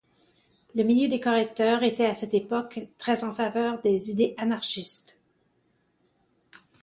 [0.73, 5.21] Le milieu des correcteurs était à cette époque très en faveur des idées anarchistes.